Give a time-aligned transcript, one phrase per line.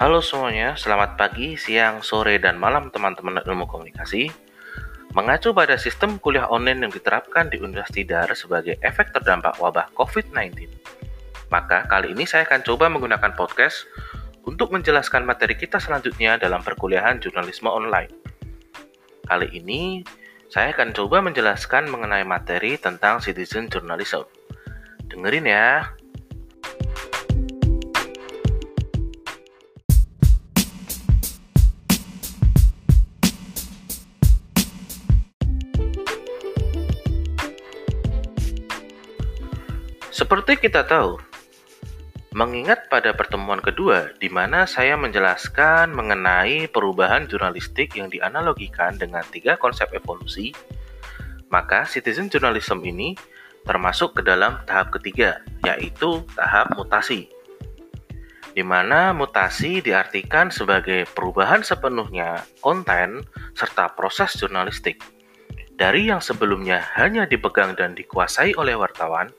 [0.00, 4.32] Halo semuanya, selamat pagi, siang, sore, dan malam teman-teman ilmu komunikasi.
[5.12, 10.72] Mengacu pada sistem kuliah online yang diterapkan di Universitas Tidar sebagai efek terdampak wabah COVID-19,
[11.52, 13.84] maka kali ini saya akan coba menggunakan podcast
[14.48, 18.08] untuk menjelaskan materi kita selanjutnya dalam perkuliahan jurnalisme online.
[19.28, 20.00] Kali ini,
[20.48, 24.24] saya akan coba menjelaskan mengenai materi tentang citizen journalism.
[25.12, 25.99] Dengerin ya.
[40.20, 41.16] Seperti kita tahu,
[42.36, 49.56] mengingat pada pertemuan kedua di mana saya menjelaskan mengenai perubahan jurnalistik yang dianalogikan dengan tiga
[49.56, 50.52] konsep evolusi,
[51.48, 53.16] maka citizen journalism ini
[53.64, 57.24] termasuk ke dalam tahap ketiga, yaitu tahap mutasi.
[58.52, 63.24] Di mana mutasi diartikan sebagai perubahan sepenuhnya konten
[63.56, 65.00] serta proses jurnalistik
[65.80, 69.32] dari yang sebelumnya hanya dipegang dan dikuasai oleh wartawan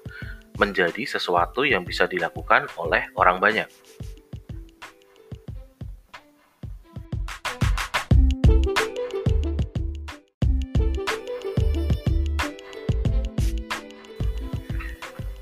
[0.61, 3.65] menjadi sesuatu yang bisa dilakukan oleh orang banyak.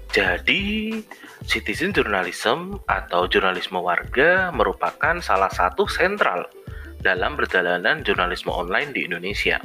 [0.10, 1.00] Jadi,
[1.46, 6.50] citizen journalism atau jurnalisme warga merupakan salah satu sentral
[7.00, 9.62] dalam perjalanan jurnalisme online di Indonesia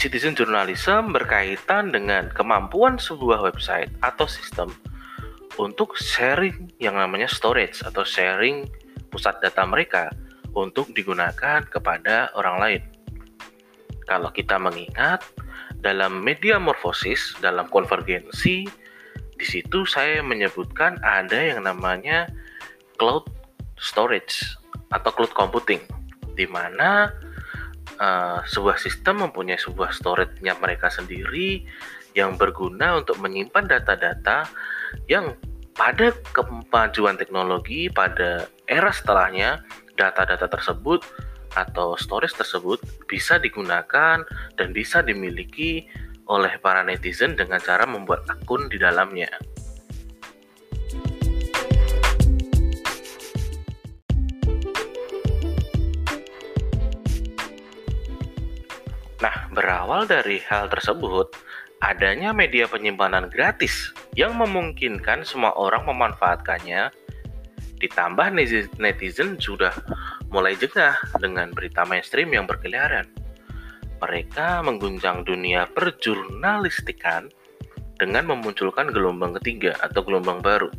[0.00, 4.72] citizen journalism berkaitan dengan kemampuan sebuah website atau sistem
[5.60, 8.64] untuk sharing yang namanya storage atau sharing
[9.12, 10.08] pusat data mereka
[10.56, 12.82] untuk digunakan kepada orang lain.
[14.08, 15.20] Kalau kita mengingat
[15.84, 18.64] dalam media morfosis, dalam konvergensi,
[19.36, 22.24] di situ saya menyebutkan ada yang namanya
[22.96, 23.28] cloud
[23.76, 24.48] storage
[24.96, 25.84] atau cloud computing,
[26.40, 27.12] di mana
[28.00, 31.62] uh, sebuah sistem mempunyai sebuah storage-nya mereka sendiri
[32.16, 34.48] yang berguna untuk menyimpan data-data
[35.06, 35.36] yang
[35.76, 39.62] pada kemajuan teknologi pada era setelahnya
[39.94, 41.06] data-data tersebut
[41.54, 44.22] atau storage tersebut bisa digunakan
[44.58, 45.86] dan bisa dimiliki
[46.30, 49.30] oleh para netizen dengan cara membuat akun di dalamnya.
[59.20, 61.36] Nah, berawal dari hal tersebut,
[61.84, 66.88] adanya media penyimpanan gratis yang memungkinkan semua orang memanfaatkannya,
[67.80, 68.26] ditambah
[68.80, 69.76] netizen sudah
[70.32, 73.08] mulai jengah dengan berita mainstream yang berkeliaran.
[74.00, 77.28] Mereka mengguncang dunia perjurnalistikan
[78.00, 80.72] dengan memunculkan gelombang ketiga atau gelombang baru.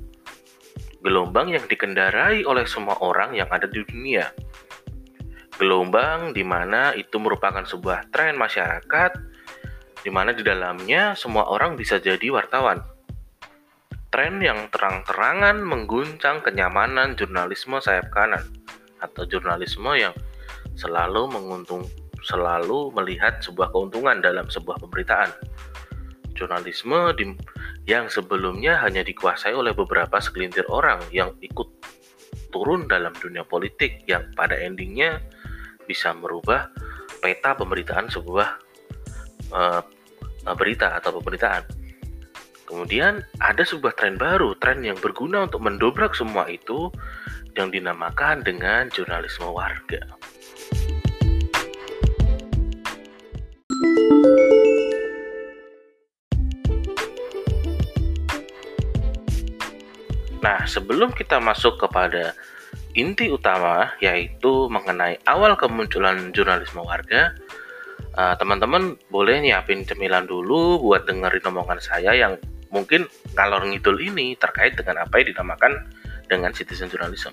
[1.06, 4.34] Gelombang yang dikendarai oleh semua orang yang ada di dunia,
[5.56, 9.12] gelombang di mana itu merupakan sebuah tren masyarakat
[10.02, 12.82] di mana di dalamnya semua orang bisa jadi wartawan.
[14.12, 18.44] Tren yang terang-terangan mengguncang kenyamanan jurnalisme sayap kanan
[19.00, 20.12] atau jurnalisme yang
[20.76, 21.88] selalu menguntung
[22.22, 25.32] selalu melihat sebuah keuntungan dalam sebuah pemberitaan.
[26.36, 27.34] Jurnalisme di,
[27.90, 31.70] yang sebelumnya hanya dikuasai oleh beberapa segelintir orang yang ikut
[32.52, 35.24] turun dalam dunia politik yang pada endingnya
[35.86, 36.70] bisa merubah
[37.22, 38.50] peta pemberitaan sebuah
[39.54, 39.82] uh,
[40.58, 41.64] berita atau pemberitaan.
[42.66, 46.88] Kemudian ada sebuah tren baru, tren yang berguna untuk mendobrak semua itu
[47.60, 50.00] yang dinamakan dengan jurnalisme warga.
[60.42, 62.34] Nah, sebelum kita masuk kepada
[62.98, 67.36] inti utama yaitu mengenai awal kemunculan jurnalisme warga.
[68.12, 72.36] eh, teman-teman boleh nyiapin cemilan dulu buat dengerin omongan saya yang
[72.68, 75.88] mungkin ngalor ngidul ini terkait dengan apa yang dinamakan
[76.28, 77.32] dengan citizen journalism.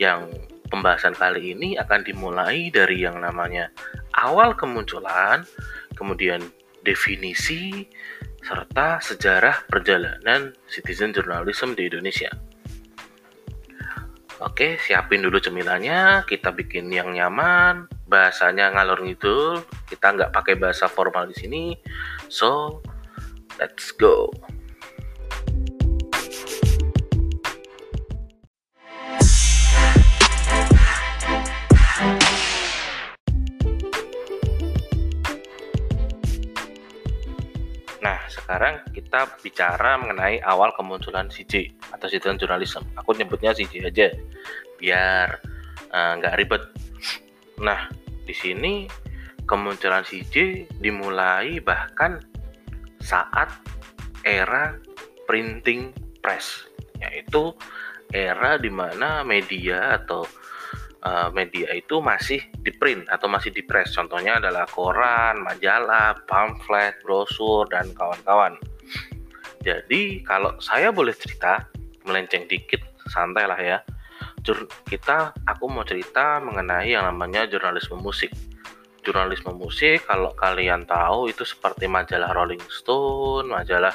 [0.00, 3.68] Yang pembahasan kali ini akan dimulai dari yang namanya
[4.16, 5.44] awal kemunculan,
[5.92, 6.40] kemudian
[6.80, 7.88] definisi,
[8.40, 12.32] serta sejarah perjalanan citizen journalism di Indonesia.
[14.42, 20.90] Oke, siapin dulu cemilannya, kita bikin yang nyaman, bahasanya ngalor ngidul, kita nggak pakai bahasa
[20.90, 21.64] formal di sini.
[22.26, 22.82] So,
[23.62, 24.34] let's go.
[39.02, 42.86] Kita bicara mengenai awal kemunculan CJ atau citizen journalism.
[42.96, 44.08] Aku nyebutnya CJ aja
[44.78, 45.42] biar
[45.90, 46.62] eh, nggak uh, ribet.
[47.60, 47.90] Nah,
[48.24, 48.86] di sini
[49.44, 52.22] kemunculan CJ dimulai bahkan
[53.02, 53.50] saat
[54.22, 54.78] era
[55.26, 55.90] printing
[56.22, 56.64] press,
[57.02, 57.52] yaitu
[58.14, 60.22] era di mana media atau
[61.04, 63.92] uh, media itu masih di print atau masih di press.
[63.92, 68.56] Contohnya adalah koran, majalah, pamflet, brosur, dan kawan-kawan.
[69.62, 71.70] Jadi kalau saya boleh cerita,
[72.02, 73.78] melenceng dikit, santai lah ya.
[74.42, 78.34] Jur kita, aku mau cerita mengenai yang namanya jurnalisme musik.
[79.06, 83.94] Jurnalisme musik, kalau kalian tahu itu seperti majalah Rolling Stone, majalah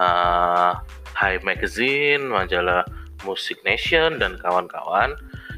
[0.00, 0.80] uh,
[1.12, 2.84] High Magazine, majalah
[3.24, 5.16] Music Nation dan kawan-kawan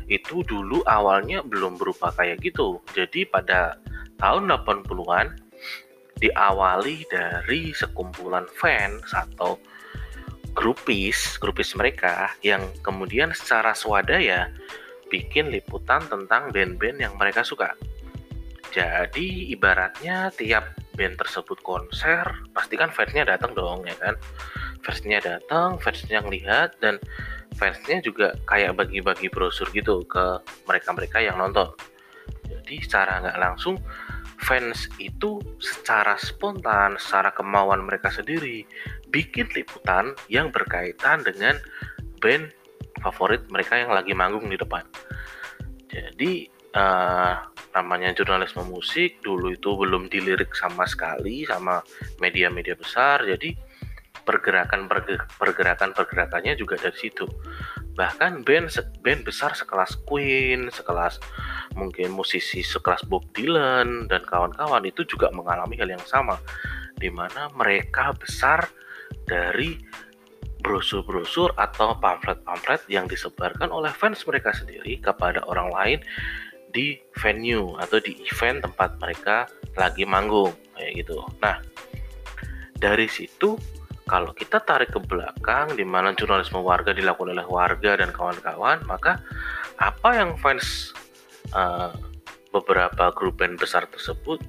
[0.08, 2.80] itu dulu awalnya belum berupa kayak gitu.
[2.96, 3.76] Jadi pada
[4.18, 5.47] tahun 80-an
[6.18, 9.58] diawali dari sekumpulan fans atau
[10.58, 14.50] grupis, grupis mereka yang kemudian secara swadaya
[15.08, 17.72] bikin liputan tentang band-band yang mereka suka.
[18.68, 24.18] Jadi ibaratnya tiap band tersebut konser, pasti kan fansnya datang dong ya kan.
[24.84, 27.00] Fansnya datang, fansnya ngelihat dan
[27.56, 31.72] fansnya juga kayak bagi-bagi brosur gitu ke mereka-mereka yang nonton.
[32.44, 33.80] Jadi secara nggak langsung
[34.38, 38.62] fans itu secara spontan, secara kemauan mereka sendiri
[39.10, 41.58] bikin liputan yang berkaitan dengan
[42.22, 42.54] band
[43.02, 44.86] favorit mereka yang lagi manggung di depan.
[45.88, 47.34] Jadi uh,
[47.74, 51.82] namanya jurnalisme musik dulu itu belum dilirik sama sekali sama
[52.22, 53.26] media-media besar.
[53.26, 53.54] Jadi
[54.22, 54.84] pergerakan
[55.40, 57.24] pergerakan pergerakannya juga dari situ
[57.98, 58.70] bahkan band
[59.02, 61.18] band besar sekelas Queen sekelas
[61.74, 66.38] mungkin musisi sekelas Bob Dylan dan kawan-kawan itu juga mengalami hal yang sama
[66.94, 68.70] di mana mereka besar
[69.26, 69.82] dari
[70.62, 75.98] brosur-brosur atau pamflet-pamflet yang disebarkan oleh fans mereka sendiri kepada orang lain
[76.70, 81.22] di venue atau di event tempat mereka lagi manggung kayak gitu.
[81.40, 81.62] Nah,
[82.76, 83.56] dari situ
[84.08, 89.20] kalau kita tarik ke belakang di mana jurnalisme warga dilakukan oleh warga dan kawan-kawan, maka
[89.76, 90.96] apa yang fans
[91.52, 91.92] uh,
[92.50, 94.40] beberapa grup band besar tersebut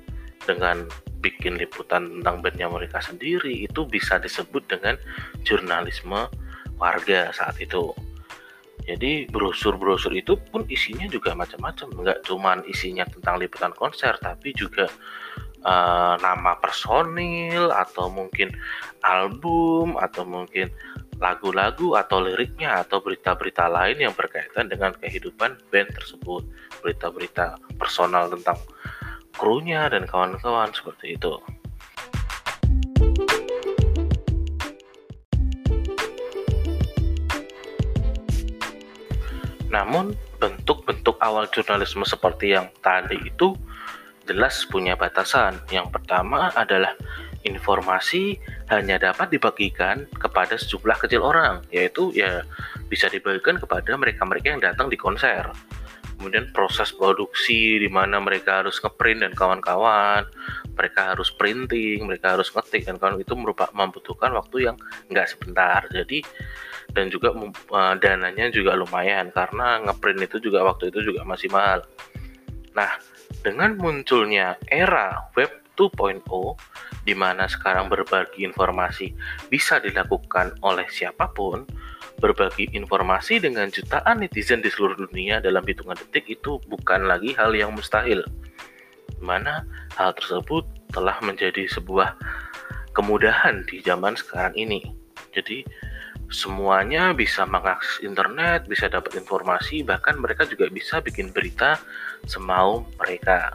[0.47, 0.87] dengan
[1.19, 4.95] bikin liputan tentang bandnya mereka sendiri itu bisa disebut dengan
[5.43, 6.31] jurnalisme
[6.79, 7.91] warga saat itu.
[8.87, 14.89] Jadi brosur-brosur itu pun isinya juga macam-macam, nggak cuma isinya tentang liputan konser, tapi juga
[15.63, 18.53] uh, nama personil atau mungkin
[19.03, 20.71] album atau mungkin
[21.19, 26.47] lagu-lagu atau liriknya atau berita-berita lain yang berkaitan dengan kehidupan band tersebut.
[26.79, 28.55] Berita-berita personal tentang
[29.35, 31.35] krunya dan kawan-kawan seperti itu.
[39.69, 43.53] Namun bentuk-bentuk awal jurnalisme seperti yang tadi itu
[44.29, 45.57] jelas punya batasan.
[45.73, 46.93] Yang pertama adalah
[47.41, 48.37] informasi
[48.69, 52.45] hanya dapat dibagikan kepada sejumlah kecil orang, yaitu ya
[52.85, 55.49] bisa dibagikan kepada mereka-mereka yang datang di konser.
[56.19, 60.27] Kemudian proses produksi di mana mereka harus ngeprint dan kawan-kawan,
[60.75, 64.75] mereka harus printing, mereka harus ngetik dan kawan itu merupakan membutuhkan waktu yang
[65.07, 65.87] nggak sebentar.
[65.87, 66.19] Jadi
[66.91, 67.31] dan juga
[67.71, 71.87] uh, dananya juga lumayan karena ngeprint itu juga waktu itu juga masih mahal.
[72.79, 72.95] Nah,
[73.43, 76.23] dengan munculnya era web 2.0
[77.03, 79.11] di mana sekarang berbagi informasi
[79.51, 81.67] bisa dilakukan oleh siapa pun,
[82.23, 87.51] berbagi informasi dengan jutaan netizen di seluruh dunia dalam hitungan detik itu bukan lagi hal
[87.51, 88.23] yang mustahil.
[89.19, 89.67] Mana
[89.99, 90.63] hal tersebut
[90.95, 92.15] telah menjadi sebuah
[92.95, 94.87] kemudahan di zaman sekarang ini.
[95.35, 95.67] Jadi
[96.31, 101.81] semuanya bisa mengakses internet, bisa dapat informasi, bahkan mereka juga bisa bikin berita
[102.25, 103.53] semau mereka.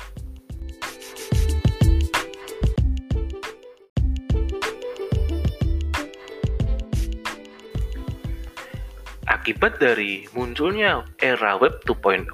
[9.25, 12.33] Akibat dari munculnya era web 2.0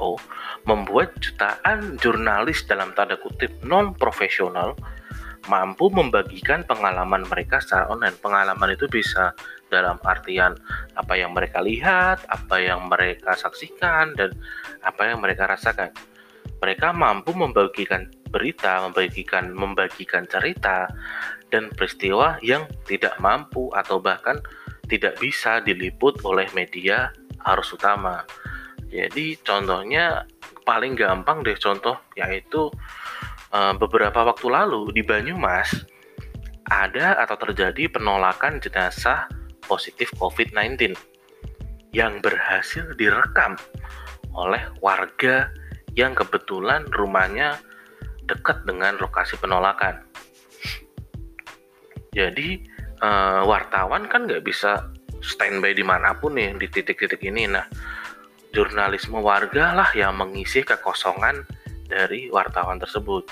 [0.66, 4.78] membuat jutaan jurnalis dalam tanda kutip non profesional
[5.50, 8.14] mampu membagikan pengalaman mereka secara online.
[8.20, 9.34] Pengalaman itu bisa
[9.66, 10.54] dalam artian
[10.94, 14.30] apa yang mereka lihat, apa yang mereka saksikan, dan
[14.84, 15.90] apa yang mereka rasakan.
[16.60, 20.86] Mereka mampu membagikan berita, membagikan membagikan cerita
[21.50, 24.38] dan peristiwa yang tidak mampu atau bahkan
[24.86, 27.10] tidak bisa diliput oleh media
[27.50, 28.22] arus utama.
[28.90, 30.26] Jadi contohnya
[30.66, 32.70] paling gampang deh contoh yaitu
[33.54, 35.86] uh, beberapa waktu lalu di Banyumas
[36.70, 39.26] ada atau terjadi penolakan jenazah
[39.66, 40.94] positif COVID-19
[41.90, 43.58] yang berhasil direkam
[44.30, 45.50] oleh warga
[45.98, 47.58] yang kebetulan rumahnya
[48.26, 50.02] dekat dengan lokasi penolakan.
[52.10, 52.62] Jadi
[53.02, 54.90] uh, wartawan kan nggak bisa
[55.22, 57.46] standby di mana pun nih di titik-titik ini.
[57.50, 57.66] Nah,
[58.50, 61.46] jurnalisme warga lah yang mengisi kekosongan
[61.86, 63.26] dari wartawan tersebut.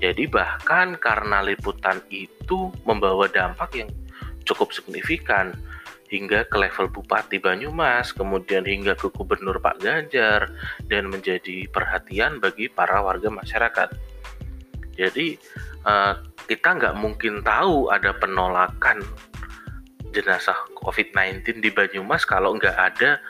[0.00, 3.90] Jadi bahkan karena liputan itu membawa dampak yang
[4.48, 5.52] cukup signifikan
[6.10, 10.50] hingga ke level Bupati Banyumas, kemudian hingga ke Gubernur Pak Ganjar,
[10.90, 13.94] dan menjadi perhatian bagi para warga masyarakat.
[14.98, 15.38] Jadi
[15.86, 16.18] uh,
[16.50, 19.00] kita nggak mungkin tahu ada penolakan
[20.10, 23.22] jenazah COVID-19 di Banyumas kalau nggak ada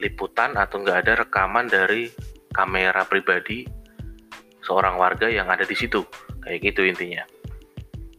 [0.00, 2.12] liputan atau nggak ada rekaman dari
[2.52, 3.64] kamera pribadi
[4.60, 6.04] seorang warga yang ada di situ
[6.44, 7.24] kayak gitu intinya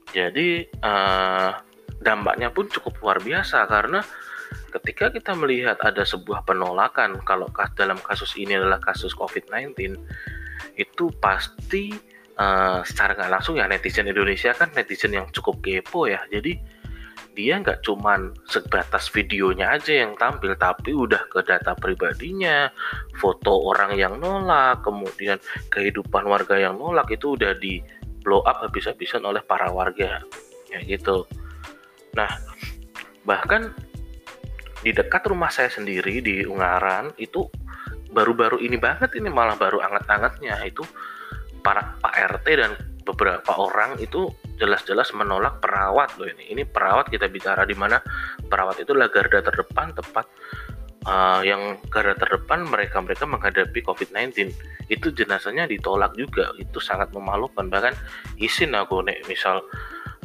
[0.10, 1.52] jadi uh,
[2.02, 4.02] dampaknya pun cukup luar biasa karena
[4.72, 9.96] ketika kita melihat ada sebuah penolakan kalau dalam kasus ini adalah kasus COVID-19
[10.76, 11.94] itu pasti
[12.36, 16.24] uh, secara nggak langsung ya netizen Indonesia kan netizen yang cukup kepo ya.
[16.28, 16.58] Jadi
[17.32, 22.68] dia nggak cuman sebatas videonya aja yang tampil tapi udah ke data pribadinya
[23.16, 25.40] foto orang yang nolak kemudian
[25.72, 27.80] kehidupan warga yang nolak itu udah di
[28.20, 30.24] blow up habis-habisan oleh para warga.
[30.72, 31.28] Ya gitu
[32.18, 32.30] nah
[33.24, 33.72] bahkan
[34.82, 37.46] di dekat rumah saya sendiri di Ungaran itu
[38.12, 40.58] baru-baru ini banget ini malah baru anget-angetnya.
[40.66, 40.84] Itu
[41.62, 42.72] para Pak RT dan
[43.06, 46.54] beberapa orang itu jelas-jelas menolak perawat loh ini.
[46.54, 48.02] Ini perawat kita bicara di mana
[48.46, 50.26] perawat itu adalah garda terdepan tepat
[51.06, 54.54] uh, yang garda terdepan mereka-mereka menghadapi COVID-19
[54.90, 56.54] itu jenazahnya ditolak juga.
[56.58, 57.70] Itu sangat memalukan.
[57.70, 57.94] Bahkan
[58.38, 59.62] izin aku nih misal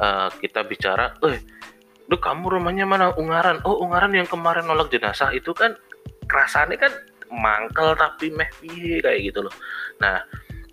[0.01, 1.56] uh, kita bicara eh
[2.07, 3.11] Duh kamu rumahnya mana?
[3.19, 3.63] Ungaran.
[3.67, 5.75] Oh Ungaran yang kemarin nolak jenazah itu kan
[6.31, 6.93] kerasanya kan
[7.31, 8.47] mangkel tapi meh
[9.03, 9.55] kayak gitu loh.
[9.99, 10.23] Nah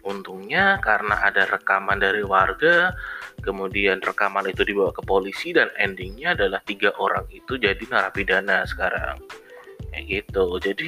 [0.05, 2.91] untungnya karena ada rekaman dari warga
[3.39, 9.17] kemudian rekaman itu dibawa ke polisi dan endingnya adalah tiga orang itu jadi narapidana sekarang.
[9.89, 10.45] Kayak gitu.
[10.61, 10.87] Jadi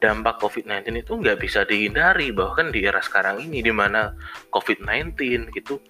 [0.00, 2.32] dampak COVID-19 itu nggak bisa dihindari.
[2.32, 4.12] Bahkan di era sekarang ini di mana
[4.52, 5.16] COVID-19
[5.56, 5.80] gitu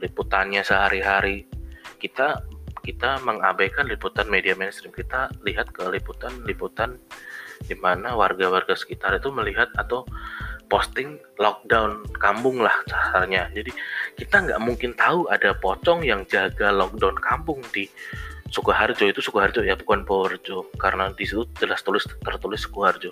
[0.00, 1.48] liputannya sehari-hari
[1.96, 2.44] kita
[2.86, 5.34] kita mengabaikan liputan media mainstream kita.
[5.42, 6.94] Lihat ke liputan-liputan
[7.66, 10.06] di mana warga-warga sekitar itu melihat atau
[10.66, 13.70] posting lockdown kampung lah dasarnya jadi
[14.18, 17.86] kita nggak mungkin tahu ada pocong yang jaga lockdown kampung di
[18.50, 19.10] Sukoharjo.
[19.10, 23.10] Itu Sukoharjo ya bukan Purworejo karena di situ jelas tulis tertulis Sukoharjo.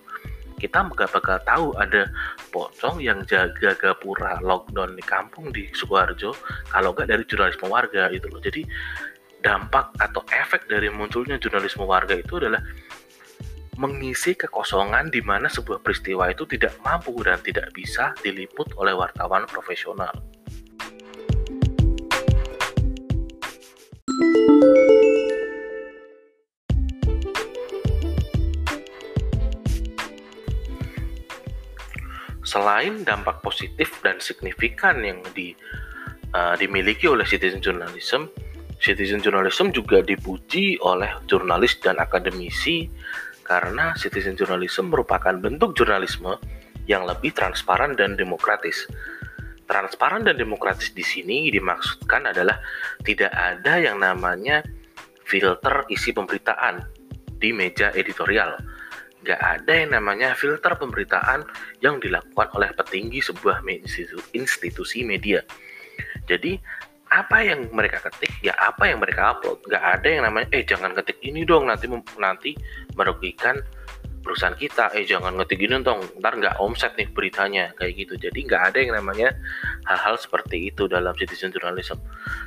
[0.55, 2.09] Kita nggak bakal tahu ada
[2.55, 6.33] pocong yang jaga gapura lockdown di kampung di Sukoharjo
[6.71, 8.41] kalau nggak dari jurnalisme warga itu loh.
[8.41, 8.63] Jadi
[9.45, 12.65] dampak atau efek dari munculnya jurnalisme warga itu adalah
[13.77, 19.45] mengisi kekosongan di mana sebuah peristiwa itu tidak mampu dan tidak bisa diliput oleh wartawan
[19.45, 20.17] profesional.
[32.45, 35.59] Selain dampak positif dan signifikan yang di,
[36.31, 38.31] uh, dimiliki oleh citizen journalism,
[38.85, 42.93] citizen journalism juga dipuji oleh jurnalis dan akademisi
[43.41, 46.37] karena citizen journalism merupakan bentuk jurnalisme
[46.85, 48.85] yang lebih transparan dan demokratis.
[49.65, 52.61] Transparan dan demokratis di sini dimaksudkan adalah
[53.01, 54.61] tidak ada yang namanya
[55.25, 56.85] filter isi pemberitaan
[57.41, 58.61] di meja editorial.
[59.25, 61.49] Gak ada yang namanya filter pemberitaan
[61.81, 63.65] yang dilakukan oleh petinggi sebuah
[64.37, 65.41] institusi media.
[66.29, 66.61] Jadi
[67.15, 69.63] apa yang mereka ketik ya apa yang mereka upload.
[69.71, 71.87] Nggak ada yang namanya eh jangan ketik ini dong nanti
[72.19, 72.51] nanti
[72.99, 73.63] merugikan
[74.25, 76.01] perusahaan kita eh jangan ngetik ini dong.
[76.17, 78.17] Ntar nggak omset nih beritanya kayak gitu.
[78.17, 79.37] Jadi nggak ada yang namanya
[79.85, 82.01] hal-hal seperti itu dalam citizen journalism.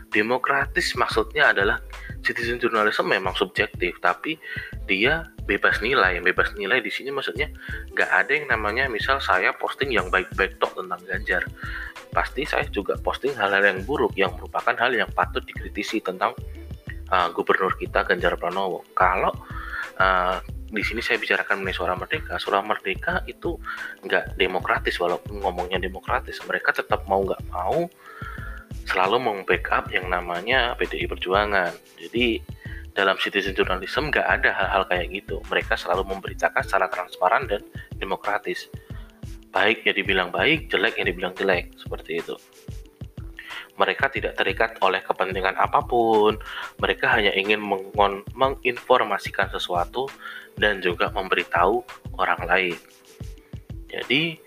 [0.10, 1.78] Demokratis maksudnya adalah
[2.26, 4.42] citizen journalism memang subjektif tapi
[4.90, 6.18] dia bebas nilai.
[6.20, 7.54] Bebas nilai di sini maksudnya
[7.94, 11.46] nggak ada yang namanya misal saya posting yang baik-baik tok tentang Ganjar.
[12.10, 16.34] Pasti saya juga posting hal-hal yang buruk yang merupakan hal yang patut dikritisi tentang
[17.14, 18.82] uh, gubernur kita Ganjar Pranowo.
[18.98, 19.32] Kalau
[20.02, 23.56] uh, di sini saya bicarakan mengenai suara merdeka, suara merdeka itu
[24.04, 27.88] nggak demokratis walaupun ngomongnya demokratis, mereka tetap mau nggak mau
[28.88, 31.72] selalu membackup yang namanya PDI Perjuangan.
[32.00, 32.40] Jadi
[32.96, 35.40] dalam citizen journalism nggak ada hal-hal kayak gitu.
[35.48, 37.62] Mereka selalu memberitakan secara transparan dan
[38.00, 38.72] demokratis
[39.52, 42.36] baik yang dibilang baik, jelek yang dibilang jelek, seperti itu.
[43.78, 46.38] Mereka tidak terikat oleh kepentingan apa pun,
[46.82, 47.62] mereka hanya ingin
[48.34, 50.10] menginformasikan sesuatu
[50.58, 51.86] dan juga memberitahu
[52.18, 52.78] orang lain.
[53.88, 54.42] Jadi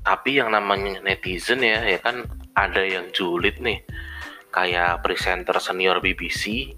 [0.00, 2.24] tapi yang namanya netizen ya ya kan
[2.56, 3.82] ada yang julid nih.
[4.50, 6.74] Kayak presenter senior BBC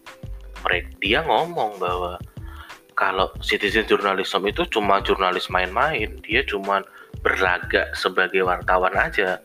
[0.63, 2.21] mereka dia ngomong bahwa
[2.95, 6.85] kalau citizen journalism itu cuma jurnalis main-main dia cuma
[7.25, 9.41] berlagak sebagai wartawan aja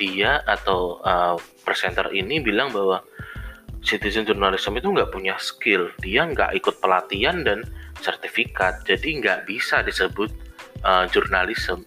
[0.00, 3.04] dia atau uh, presenter ini bilang bahwa
[3.84, 5.92] citizen journalism itu nggak punya skill.
[6.00, 7.68] Dia nggak ikut pelatihan dan
[8.00, 8.88] sertifikat.
[8.88, 10.32] Jadi nggak bisa disebut
[10.80, 11.84] uh, journalism.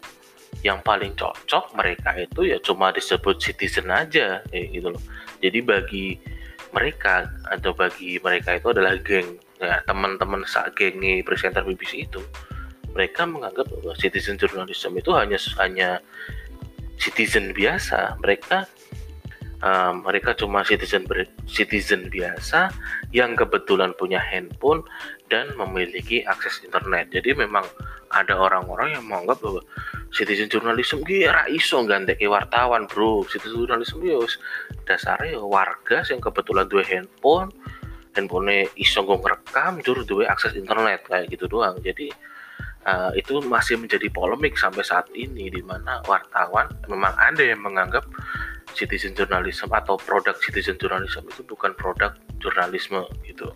[0.61, 5.03] Yang paling cocok mereka itu ya cuma disebut citizen aja kayak gitu loh.
[5.41, 6.07] Jadi bagi
[6.71, 9.41] mereka atau bagi mereka itu adalah geng.
[9.57, 12.21] Ya teman-teman saat gengi presenter BBC itu
[12.93, 15.89] mereka menganggap bahwa citizen journalism itu hanya hanya
[17.03, 18.63] citizen biasa mereka
[19.59, 21.03] uh, mereka cuma citizen
[21.43, 22.71] citizen biasa
[23.11, 24.87] yang kebetulan punya handphone
[25.27, 27.67] dan memiliki akses internet jadi memang
[28.13, 29.61] ada orang-orang yang menganggap bahwa
[30.13, 31.81] citizen journalism ki ra iso
[32.29, 33.25] wartawan, Bro.
[33.25, 34.21] Citizen journalism yo
[34.85, 37.49] dasarnya warga yang kebetulan dua handphone,
[38.13, 41.81] handphone iso nggo ngerekam, jur dua akses internet kayak gitu doang.
[41.81, 42.13] Jadi
[42.87, 48.03] uh, itu masih menjadi polemik sampai saat ini di mana wartawan memang ada yang menganggap
[48.73, 53.47] citizen journalism atau produk citizen journalism itu bukan produk jurnalisme gitu.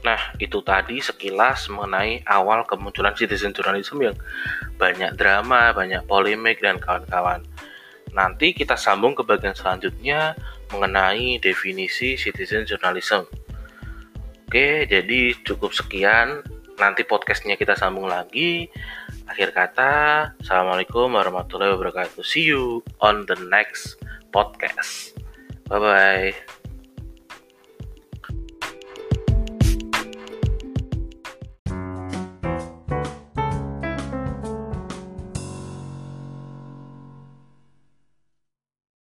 [0.00, 4.16] Nah, itu tadi sekilas mengenai awal kemunculan citizen journalism yang
[4.80, 7.44] banyak drama, banyak polemik, dan kawan-kawan.
[8.12, 10.34] Nanti kita sambung ke bagian selanjutnya
[10.74, 13.26] mengenai definisi citizen journalism.
[14.50, 16.42] Oke, jadi cukup sekian.
[16.80, 18.66] Nanti podcastnya kita sambung lagi.
[19.30, 19.92] Akhir kata,
[20.42, 22.26] Assalamualaikum warahmatullahi wabarakatuh.
[22.26, 24.02] See you on the next
[24.34, 25.14] podcast.
[25.70, 26.59] Bye-bye.